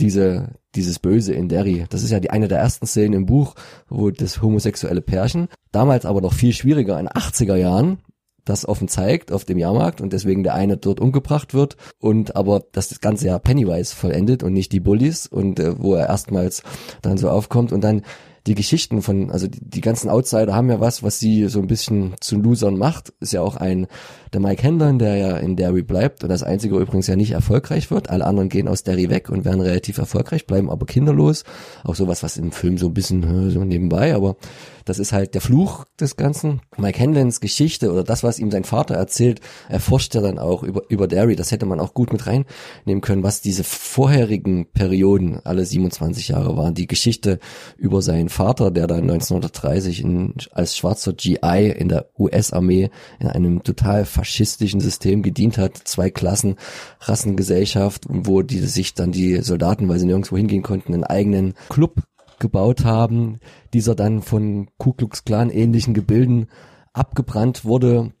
[0.00, 1.86] Diese, dieses Böse in Derry.
[1.88, 3.54] Das ist ja die eine der ersten Szenen im Buch,
[3.88, 7.98] wo das homosexuelle Pärchen, damals aber noch viel schwieriger in 80er Jahren,
[8.44, 12.62] das offen zeigt auf dem Jahrmarkt und deswegen der eine dort umgebracht wird und aber
[12.72, 16.62] dass das ganze ja Pennywise vollendet und nicht die Bullies und äh, wo er erstmals
[17.02, 18.02] dann so aufkommt und dann
[18.46, 21.66] die Geschichten von, also die, die ganzen Outsider haben ja was, was sie so ein
[21.66, 23.12] bisschen zu Losern macht.
[23.20, 23.86] Ist ja auch ein,
[24.32, 27.90] der Mike Hendon, der ja in Derry bleibt und das einzige übrigens ja nicht erfolgreich
[27.90, 28.10] wird.
[28.10, 31.44] Alle anderen gehen aus Derry weg und werden relativ erfolgreich, bleiben aber kinderlos.
[31.84, 34.36] Auch sowas, was im Film so ein bisschen so nebenbei, aber
[34.84, 36.60] das ist halt der Fluch des Ganzen.
[36.76, 40.82] Mike Henlons Geschichte oder das, was ihm sein Vater erzählt, erforscht er dann auch über,
[40.88, 41.36] über Derry.
[41.36, 46.56] Das hätte man auch gut mit reinnehmen können, was diese vorherigen Perioden, alle 27 Jahre
[46.56, 46.74] waren.
[46.74, 47.38] Die Geschichte
[47.76, 53.62] über seinen Vater, der dann 1930 in, als schwarzer GI in der US-Armee in einem
[53.62, 55.76] total faschistischen System gedient hat.
[55.84, 56.56] Zwei Klassen,
[57.00, 62.02] Rassengesellschaft, wo die sich dann die Soldaten, weil sie nirgendwo hingehen konnten, einen eigenen Club
[62.38, 63.38] gebaut haben,
[63.72, 66.48] dieser dann von Ku Klux Klan ähnlichen Gebilden
[66.92, 68.12] abgebrannt wurde,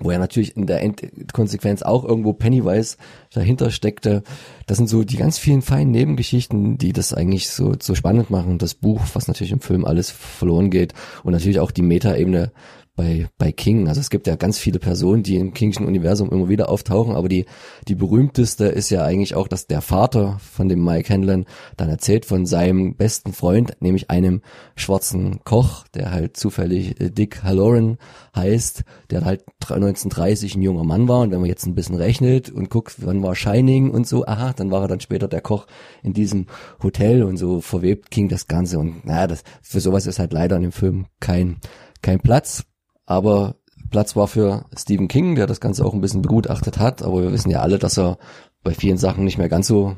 [0.00, 2.96] wo ja natürlich in der Endkonsequenz auch irgendwo Pennywise
[3.32, 4.22] dahinter steckte.
[4.66, 8.58] Das sind so die ganz vielen feinen Nebengeschichten, die das eigentlich so, so spannend machen.
[8.58, 12.52] Das Buch, was natürlich im Film alles verloren geht und natürlich auch die Metaebene
[12.96, 13.88] bei, bei King.
[13.88, 17.28] Also es gibt ja ganz viele Personen, die im Kingschen Universum immer wieder auftauchen, aber
[17.28, 17.44] die,
[17.88, 21.44] die berühmteste ist ja eigentlich auch, dass der Vater von dem Mike Hanlon
[21.76, 24.42] dann erzählt von seinem besten Freund, nämlich einem
[24.76, 27.98] schwarzen Koch, der halt zufällig äh, Dick Halloran
[28.36, 31.20] heißt, der halt 1930 ein junger Mann war.
[31.20, 34.52] Und wenn man jetzt ein bisschen rechnet und guckt, wann war Shining und so, aha,
[34.52, 35.66] dann war er dann später der Koch
[36.02, 36.46] in diesem
[36.82, 38.78] Hotel und so verwebt King das Ganze.
[38.78, 41.58] Und naja, das, für sowas ist halt leider in dem Film kein,
[42.02, 42.64] kein Platz
[43.06, 43.56] aber
[43.90, 47.32] Platz war für Stephen King, der das Ganze auch ein bisschen begutachtet hat, aber wir
[47.32, 48.18] wissen ja alle, dass er
[48.62, 49.96] bei vielen Sachen nicht mehr ganz so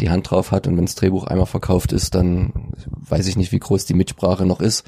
[0.00, 2.72] die Hand drauf hat und wenn das Drehbuch einmal verkauft ist, dann
[3.08, 4.84] weiß ich nicht, wie groß die Mitsprache noch ist.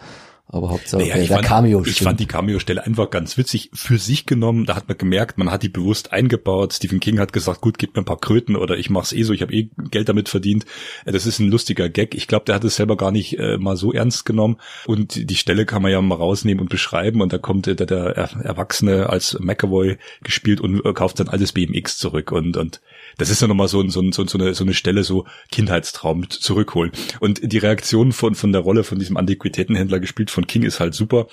[0.48, 2.04] Aber Hauptsache Naja, ich, der fand, Cameo ich stimmt.
[2.08, 4.64] fand die Cameo-Stelle einfach ganz witzig für sich genommen.
[4.64, 6.72] Da hat man gemerkt, man hat die bewusst eingebaut.
[6.72, 9.32] Stephen King hat gesagt, gut, gib mir ein paar Kröten oder ich mach's eh so,
[9.32, 10.64] ich habe eh Geld damit verdient.
[11.04, 12.14] Äh, Das ist ein lustiger Gag.
[12.14, 14.58] Ich glaube, der hat es selber gar nicht äh, mal so ernst genommen.
[14.86, 17.20] Und die Stelle kann man ja mal rausnehmen und beschreiben.
[17.22, 21.28] Und da kommt äh, der, der Er- Erwachsene als McAvoy gespielt und äh, kauft sein
[21.28, 22.30] altes BMX zurück.
[22.30, 22.80] Und, und
[23.18, 26.30] das ist ja nochmal so, ein- so, ein- so, eine, so eine Stelle, so Kindheitstraum
[26.30, 26.92] zurückholen.
[27.18, 30.94] Und die Reaktion von, von der Rolle von diesem Antiquitätenhändler gespielt von King ist halt
[30.94, 31.26] super,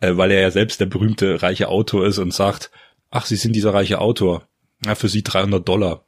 [0.00, 2.70] äh, weil er ja selbst der berühmte reiche Autor ist und sagt,
[3.10, 4.46] ach, Sie sind dieser reiche Autor.
[4.84, 6.04] Ja, für Sie 300 Dollar.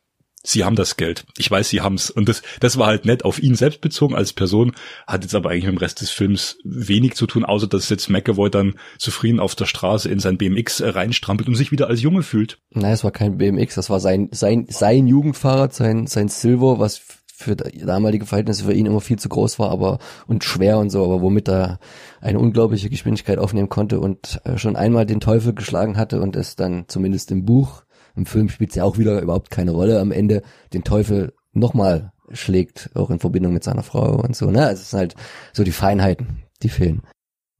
[0.46, 1.24] Sie haben das Geld.
[1.38, 2.10] Ich weiß, Sie haben's.
[2.10, 4.72] Und das, das war halt nett auf ihn selbst bezogen als Person,
[5.06, 8.10] hat jetzt aber eigentlich mit dem Rest des Films wenig zu tun, außer dass jetzt
[8.10, 12.02] McAvoy dann zufrieden auf der Straße in sein BMX äh, reinstrampelt und sich wieder als
[12.02, 12.58] Junge fühlt.
[12.70, 17.23] Nein, es war kein BMX, das war sein, sein, sein Jugendfahrrad, sein, sein Silver, was
[17.44, 21.04] für damalige Verhältnisse für ihn immer viel zu groß war, aber und schwer und so,
[21.04, 21.78] aber womit er
[22.20, 26.56] eine unglaubliche Geschwindigkeit aufnehmen konnte und äh, schon einmal den Teufel geschlagen hatte und es
[26.56, 27.84] dann zumindest im Buch,
[28.16, 32.12] im Film spielt es ja auch wieder überhaupt keine Rolle, am Ende den Teufel nochmal
[32.30, 34.66] schlägt, auch in Verbindung mit seiner Frau und so, ne?
[34.66, 35.14] Also es sind halt
[35.52, 37.02] so die Feinheiten, die fehlen.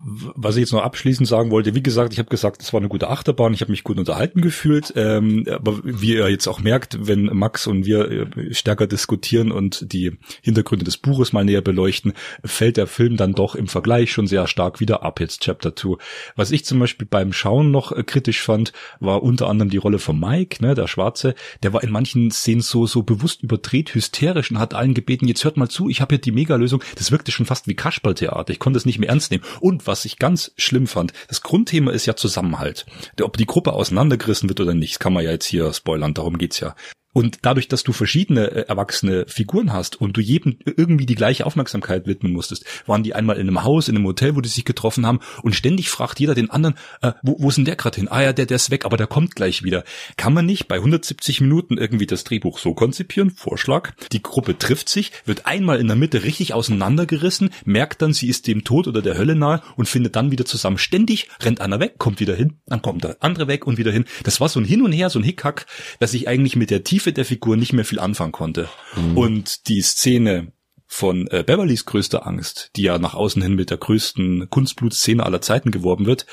[0.00, 2.88] Was ich jetzt noch abschließend sagen wollte, wie gesagt, ich habe gesagt, es war eine
[2.88, 7.07] gute Achterbahn, ich habe mich gut unterhalten gefühlt, ähm, aber wie ihr jetzt auch merkt,
[7.07, 12.12] wenn Max und wir äh, stärker diskutieren und die Hintergründe des Buches mal näher beleuchten,
[12.44, 15.96] fällt der Film dann doch im Vergleich schon sehr stark wieder ab, jetzt Chapter 2.
[16.37, 20.00] Was ich zum Beispiel beim Schauen noch äh, kritisch fand, war unter anderem die Rolle
[20.00, 24.50] von Mike, ne, der Schwarze, der war in manchen Szenen so, so bewusst überdreht, hysterisch
[24.50, 27.33] und hat allen gebeten, jetzt hört mal zu, ich habe hier die Mega-Lösung, das wirkte
[27.33, 29.44] schon fast wie Kasperltheater, ich konnte es nicht mehr ernst nehmen.
[29.61, 32.87] Und was ich ganz schlimm fand, das Grundthema ist ja Zusammenhalt.
[33.20, 36.61] Ob die Gruppe auseinandergerissen wird oder nicht, kann man ja jetzt hier spoilern, darum geht's
[36.61, 36.75] ja.
[37.14, 41.46] Und dadurch, dass du verschiedene äh, erwachsene Figuren hast und du jedem irgendwie die gleiche
[41.46, 44.66] Aufmerksamkeit widmen musstest, waren die einmal in einem Haus, in einem Hotel, wo die sich
[44.66, 47.96] getroffen haben und ständig fragt jeder den anderen, äh, wo, wo ist denn der gerade
[47.96, 48.09] hin?
[48.09, 49.85] Ah ja, der, der ist weg, aber der kommt gleich wieder.
[50.16, 53.31] Kann man nicht bei 170 Minuten irgendwie das Drehbuch so konzipieren?
[53.31, 53.92] Vorschlag.
[54.12, 58.48] Die Gruppe trifft sich, wird einmal in der Mitte richtig auseinandergerissen, merkt dann, sie ist
[58.48, 60.79] dem Tod oder der Hölle nahe und findet dann wieder zusammen.
[60.79, 64.05] Ständig rennt einer weg, kommt wieder hin, dann kommt der andere weg und wieder hin.
[64.24, 65.66] Das war so ein Hin und Her, so ein Hickhack,
[66.00, 68.69] dass ich eigentlich mit der Tiefe Tiefe der Figur nicht mehr viel anfangen konnte.
[68.97, 69.19] Mhm.
[69.19, 70.53] Und die Szene
[70.87, 75.43] von äh, Beverlys größter Angst, die ja nach außen hin mit der größten Kunstblutszene aller
[75.43, 76.27] Zeiten geworben wird,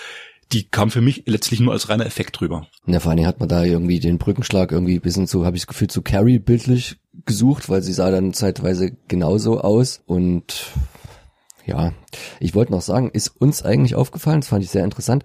[0.54, 2.68] die kam für mich letztlich nur als reiner Effekt drüber.
[2.86, 5.56] Ja, vor allen Dingen hat man da irgendwie den Brückenschlag irgendwie ein bisschen so, habe
[5.56, 10.68] ich das Gefühl, zu Carrie bildlich gesucht, weil sie sah dann zeitweise genauso aus und
[11.66, 11.94] ja,
[12.40, 15.24] ich wollte noch sagen, ist uns eigentlich aufgefallen, das fand ich sehr interessant,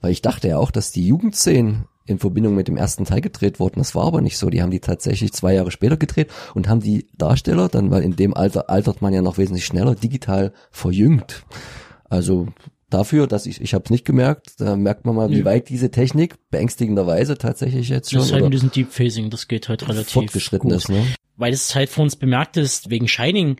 [0.00, 3.58] weil ich dachte ja auch, dass die Jugendszenen in Verbindung mit dem ersten Teil gedreht
[3.58, 3.76] worden.
[3.78, 4.50] Das war aber nicht so.
[4.50, 8.16] Die haben die tatsächlich zwei Jahre später gedreht und haben die Darsteller dann, weil in
[8.16, 11.44] dem Alter altert man ja noch wesentlich schneller, digital verjüngt.
[12.10, 12.48] Also
[12.90, 15.44] dafür, dass ich, ich habe es nicht gemerkt, da merkt man mal, wie ja.
[15.44, 18.18] weit diese Technik beängstigenderweise tatsächlich jetzt schon.
[18.18, 20.78] Das ist halt mit diesem Deep Phasing, das geht halt relativ fortgeschritten gut.
[20.78, 21.04] ist, ne?
[21.36, 23.56] Weil es halt vor uns bemerkt ist, wegen Shining,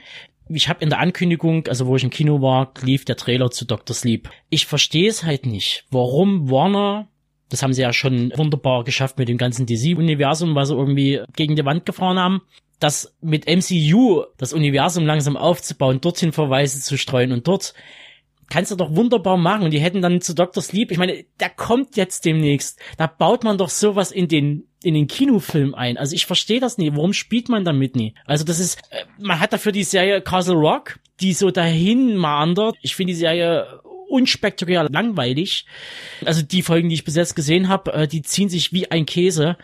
[0.48, 3.64] ich habe in der Ankündigung, also wo ich im Kino war, lief der Trailer zu
[3.64, 3.96] Dr.
[3.96, 4.28] Sleep.
[4.50, 7.08] Ich verstehe es halt nicht, warum Warner
[7.48, 11.56] das haben sie ja schon wunderbar geschafft mit dem ganzen DC-Universum, was sie irgendwie gegen
[11.56, 12.42] die Wand gefahren haben.
[12.80, 17.74] Das mit MCU, das Universum langsam aufzubauen, dorthin Verweise zu streuen und dort
[18.50, 19.64] kannst du doch wunderbar machen.
[19.64, 20.62] Und die hätten dann zu Dr.
[20.62, 22.78] Sleep, ich meine, der kommt jetzt demnächst.
[22.98, 25.96] Da baut man doch sowas in den in den Kinofilm ein.
[25.96, 26.92] Also ich verstehe das nie.
[26.92, 28.14] Warum spielt man damit nie?
[28.26, 32.76] Also das ist, äh, man hat dafür die Serie Castle Rock, die so dahin meandert.
[32.82, 35.66] Ich finde die Serie unspektakulär langweilig.
[36.24, 39.06] Also die Folgen, die ich bis jetzt gesehen habe, äh, die ziehen sich wie ein
[39.06, 39.56] Käse,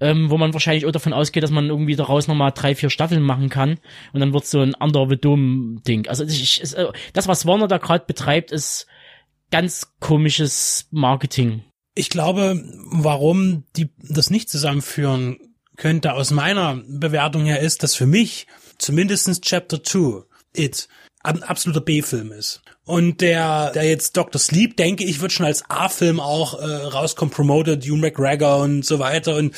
[0.00, 3.22] ähm, wo man wahrscheinlich auch davon ausgeht, dass man irgendwie daraus nochmal drei, vier Staffeln
[3.22, 3.78] machen kann
[4.12, 6.08] und dann wird so ein Under the Dome-Ding.
[6.08, 8.86] Also ich, ich, äh, das, was Warner da gerade betreibt, ist
[9.50, 11.64] ganz komisches Marketing.
[11.94, 15.38] Ich glaube, warum die das nicht zusammenführen
[15.76, 18.46] könnte aus meiner Bewertung her ist, dass für mich
[18.78, 20.88] zumindestens Chapter 2 It
[21.22, 22.62] ein absoluter B-Film ist.
[22.86, 24.40] Und der, der jetzt Dr.
[24.40, 29.00] Sleep, denke ich, wird schon als A-Film auch äh, rauskommen, promoted, Hugh McGregor und so
[29.00, 29.34] weiter.
[29.34, 29.56] Und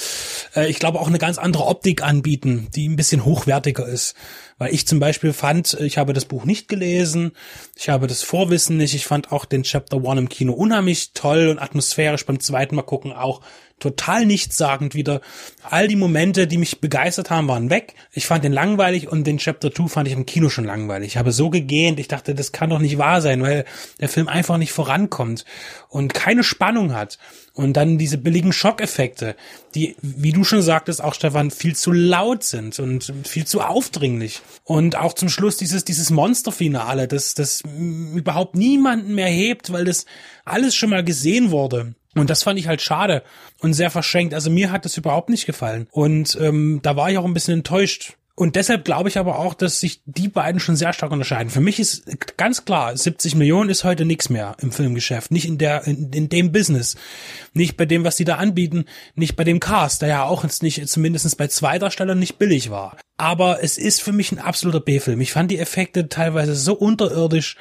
[0.56, 4.14] äh, ich glaube auch eine ganz andere Optik anbieten, die ein bisschen hochwertiger ist.
[4.56, 7.32] Weil ich zum Beispiel fand, ich habe das Buch nicht gelesen,
[7.76, 11.48] ich habe das Vorwissen nicht, ich fand auch den Chapter One im Kino unheimlich toll
[11.48, 13.42] und atmosphärisch beim zweiten Mal gucken auch
[13.78, 15.20] total nichtssagend wieder.
[15.62, 17.94] All die Momente, die mich begeistert haben, waren weg.
[18.12, 21.08] Ich fand den langweilig und den Chapter 2 fand ich im Kino schon langweilig.
[21.08, 23.64] Ich habe so gegähnt, ich dachte, das kann doch nicht wahr sein, weil
[24.00, 25.44] der Film einfach nicht vorankommt
[25.88, 27.18] und keine Spannung hat.
[27.54, 29.34] Und dann diese billigen Schockeffekte,
[29.74, 34.42] die, wie du schon sagtest, auch Stefan, viel zu laut sind und viel zu aufdringlich.
[34.62, 40.06] Und auch zum Schluss dieses, dieses Monsterfinale, das, das überhaupt niemanden mehr hebt, weil das
[40.44, 41.94] alles schon mal gesehen wurde.
[42.14, 43.22] Und das fand ich halt schade
[43.60, 44.34] und sehr verschenkt.
[44.34, 45.88] Also mir hat das überhaupt nicht gefallen.
[45.90, 48.17] Und ähm, da war ich auch ein bisschen enttäuscht.
[48.38, 51.50] Und deshalb glaube ich aber auch, dass sich die beiden schon sehr stark unterscheiden.
[51.50, 52.04] Für mich ist
[52.36, 55.32] ganz klar, 70 Millionen ist heute nichts mehr im Filmgeschäft.
[55.32, 56.94] Nicht in der, in, in dem Business.
[57.52, 58.84] Nicht bei dem, was die da anbieten.
[59.16, 62.70] Nicht bei dem Cast, der ja auch jetzt nicht, zumindest bei zweiter Stelle nicht billig
[62.70, 62.96] war.
[63.16, 65.20] Aber es ist für mich ein absoluter B-Film.
[65.20, 67.56] Ich fand die Effekte teilweise so unterirdisch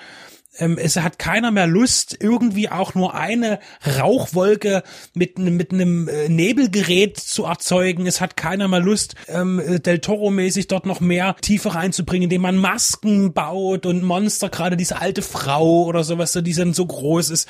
[0.59, 3.59] ähm, es hat keiner mehr Lust, irgendwie auch nur eine
[3.99, 8.07] Rauchwolke mit, mit einem äh, Nebelgerät zu erzeugen.
[8.07, 12.57] Es hat keiner mehr Lust, ähm, Del Toro-mäßig dort noch mehr Tiefe reinzubringen, indem man
[12.57, 17.47] Masken baut und Monster, gerade diese alte Frau oder sowas, die dann so groß ist.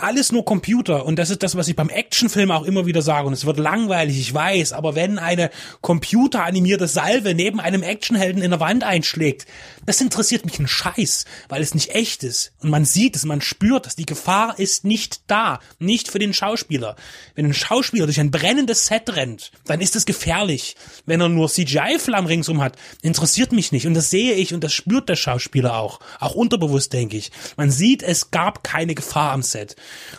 [0.00, 1.06] Alles nur Computer.
[1.06, 3.26] Und das ist das, was ich beim Actionfilm auch immer wieder sage.
[3.26, 8.50] Und es wird langweilig, ich weiß, aber wenn eine computeranimierte Salve neben einem Actionhelden in
[8.50, 9.46] der Wand einschlägt,
[9.86, 12.47] das interessiert mich einen Scheiß, weil es nicht echt ist.
[12.60, 13.96] Und man sieht es, man spürt es.
[13.96, 15.60] Die Gefahr ist nicht da.
[15.78, 16.96] Nicht für den Schauspieler.
[17.34, 20.74] Wenn ein Schauspieler durch ein brennendes Set rennt, dann ist es gefährlich.
[21.06, 23.86] Wenn er nur CGI-Flammen ringsum hat, interessiert mich nicht.
[23.86, 26.00] Und das sehe ich und das spürt der Schauspieler auch.
[26.18, 27.30] Auch unterbewusst, denke ich.
[27.56, 29.76] Man sieht, es gab keine Gefahr am Set.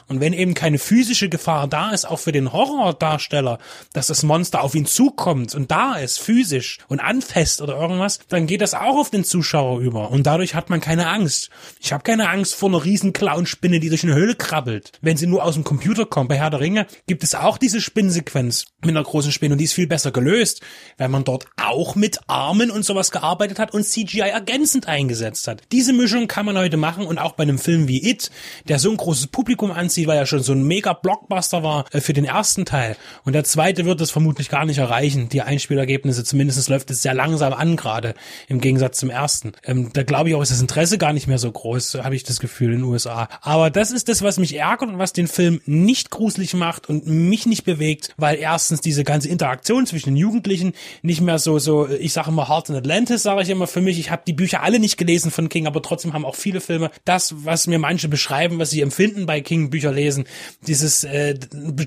[0.08, 3.60] Und wenn eben keine physische Gefahr da ist, auch für den Horrordarsteller,
[3.94, 8.48] dass das Monster auf ihn zukommt und da ist, physisch und anfasst oder irgendwas, dann
[8.48, 10.12] geht das auch auf den Zuschauer über.
[10.12, 11.50] Und dadurch hat man keine Angst.
[11.80, 14.92] Ich habe keine Angst vor einer riesen Clownspinne, die durch eine Höhle krabbelt.
[15.02, 17.80] Wenn sie nur aus dem Computer kommt, bei Herr der Ringe gibt es auch diese
[17.80, 20.62] Spinnsequenz mit einer großen Spinne und die ist viel besser gelöst,
[20.98, 25.62] weil man dort auch mit Armen und sowas gearbeitet hat und CGI ergänzend eingesetzt hat.
[25.72, 28.32] Diese Mischung kann man heute machen und auch bei einem Film wie It,
[28.68, 32.02] der so ein großes Publikum anzieht, weil er schon so ein mega Blockbuster war äh,
[32.02, 32.96] für den ersten Teil.
[33.26, 36.24] Und der zweite wird es vermutlich gar nicht erreichen, die Einspielergebnisse.
[36.24, 38.14] Zumindest läuft es sehr langsam an gerade,
[38.48, 39.54] im Gegensatz zum ersten.
[39.64, 42.24] Ähm, da glaube ich auch, ist das Interesse gar nicht mehr so groß, habe ich
[42.24, 43.30] das Gefühl in den USA.
[43.44, 47.06] Aber das ist das, was mich ärgert und was den Film nicht gruselig macht und
[47.06, 51.88] mich nicht bewegt, weil erstens diese ganze Interaktion zwischen den Jugendlichen nicht mehr so, so,
[51.88, 54.00] ich sage immer Heart in Atlantis, sage ich immer für mich.
[54.00, 56.90] Ich habe die Bücher alle nicht gelesen von King, aber trotzdem haben auch viele Filme
[57.06, 60.24] das, was mir manche beschreiben, was sie empfinden bei King Bücher lesen,
[60.66, 61.38] dieses, äh,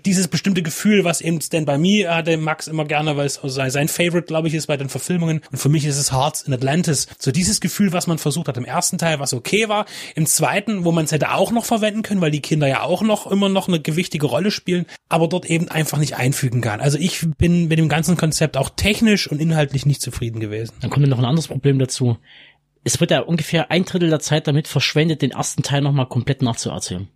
[0.06, 3.88] dieses bestimmte Gefühl, was eben Stand By Me hatte Max immer gerne, weil es sein
[3.88, 5.40] Favorite, glaube ich, ist bei den Verfilmungen.
[5.50, 7.08] Und für mich ist es Hearts in Atlantis.
[7.18, 9.86] So dieses Gefühl, was man versucht hat im ersten Teil, was okay war.
[10.14, 13.02] Im zweiten, wo man es hätte auch noch verwenden können, weil die Kinder ja auch
[13.02, 16.80] noch immer noch eine gewichtige Rolle spielen, aber dort eben einfach nicht einfügen kann.
[16.80, 20.74] Also ich bin mit dem ganzen Konzept auch technisch und inhaltlich nicht zufrieden gewesen.
[20.80, 22.18] Dann kommt noch ein anderes Problem dazu.
[22.84, 26.42] Es wird ja ungefähr ein Drittel der Zeit damit verschwendet, den ersten Teil nochmal komplett
[26.42, 27.08] nachzuerzählen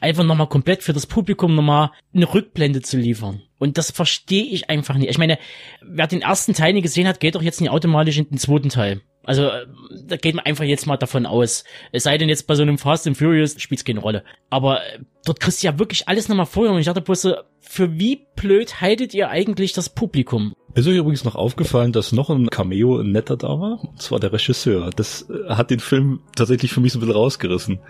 [0.00, 3.42] einfach nochmal komplett für das Publikum nochmal eine Rückblende zu liefern.
[3.58, 5.10] Und das verstehe ich einfach nicht.
[5.10, 5.38] Ich meine,
[5.82, 8.68] wer den ersten Teil nicht gesehen hat, geht doch jetzt nicht automatisch in den zweiten
[8.68, 9.00] Teil.
[9.24, 9.66] Also äh,
[10.06, 11.64] da geht man einfach jetzt mal davon aus.
[11.92, 14.24] Es sei denn jetzt bei so einem Fast and Furious spielt es keine Rolle.
[14.48, 16.72] Aber äh, dort kriegst du ja wirklich alles nochmal vorher.
[16.72, 20.54] Und ich dachte bloß so, für wie blöd haltet ihr eigentlich das Publikum?
[20.74, 23.84] Ist euch übrigens noch aufgefallen, dass noch ein Cameo netter da war?
[23.84, 24.90] Und zwar der Regisseur.
[24.96, 27.80] Das äh, hat den Film tatsächlich für mich so ein bisschen rausgerissen.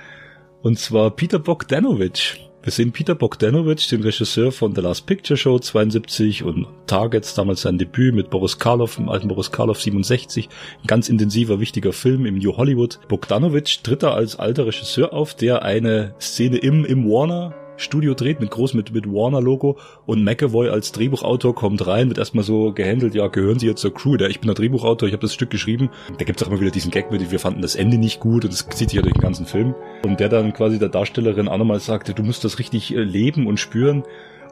[0.62, 2.47] Und zwar Peter Bogdanovich.
[2.68, 7.62] Wir sehen Peter Bogdanovich, den Regisseur von The Last Picture Show 72 und Targets, damals
[7.62, 10.50] sein Debüt mit Boris Karloff, im alten Boris Karloff 67.
[10.82, 13.00] Ein ganz intensiver, wichtiger Film im New Hollywood.
[13.08, 18.40] Bogdanovich tritt da als alter Regisseur auf, der eine Szene im, im Warner Studio dreht,
[18.40, 23.14] mit groß mit, mit Warner-Logo und McAvoy als Drehbuchautor kommt rein, wird erstmal so gehandelt,
[23.14, 24.16] ja, gehören Sie jetzt zur Crew?
[24.16, 25.90] Der, ich bin der Drehbuchautor, ich habe das Stück geschrieben.
[26.18, 28.52] Da gibt's auch immer wieder diesen Gag mit, wir fanden das Ende nicht gut und
[28.52, 29.74] das zieht sich ja durch den ganzen Film.
[30.04, 33.46] Und der dann quasi der Darstellerin auch nochmal sagte, du musst das richtig äh, leben
[33.46, 34.02] und spüren.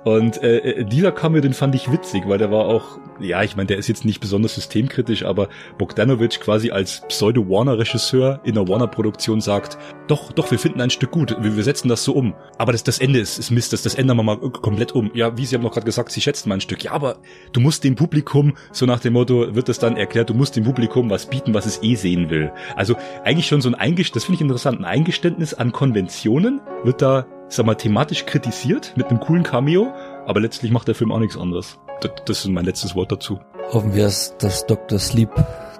[0.07, 3.57] Und äh, äh, dieser Cameo, den fand ich witzig, weil der war auch, ja, ich
[3.57, 9.41] meine, der ist jetzt nicht besonders systemkritisch, aber Bogdanovich quasi als Pseudo-Warner-Regisseur in einer Warner-Produktion
[9.41, 12.35] sagt, doch, doch, wir finden ein Stück gut, wir, wir setzen das so um.
[12.57, 15.11] Aber das, das Ende ist, ist Mist, das, das ändern wir mal komplett um.
[15.13, 16.85] Ja, wie Sie haben noch gerade gesagt, Sie schätzen mein Stück.
[16.85, 17.17] Ja, aber
[17.53, 20.63] du musst dem Publikum, so nach dem Motto, wird das dann erklärt, du musst dem
[20.63, 22.53] Publikum was bieten, was es eh sehen will.
[22.77, 27.03] Also eigentlich schon so ein Eingeständnis, das finde ich interessant, ein Eingeständnis an Konventionen wird
[27.03, 29.93] da sag mal, thematisch kritisiert mit einem coolen Cameo,
[30.27, 31.79] aber letztlich macht der Film auch nichts anderes.
[32.01, 33.39] Das, das ist mein letztes Wort dazu.
[33.73, 34.99] Hoffen wir, dass Dr.
[34.99, 35.31] Sleep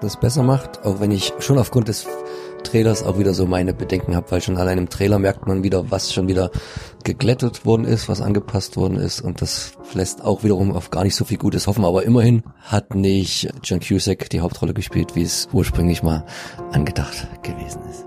[0.01, 2.07] das besser macht, auch wenn ich schon aufgrund des
[2.63, 5.89] Trailers auch wieder so meine Bedenken habe, weil schon allein im Trailer merkt man wieder,
[5.91, 6.51] was schon wieder
[7.03, 11.15] geglättet worden ist, was angepasst worden ist und das lässt auch wiederum auf gar nicht
[11.15, 15.47] so viel Gutes hoffen, aber immerhin hat nicht John Cusack die Hauptrolle gespielt, wie es
[15.53, 16.25] ursprünglich mal
[16.71, 18.06] angedacht gewesen ist.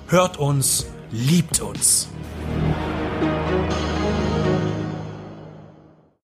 [0.11, 2.09] hört uns, liebt uns.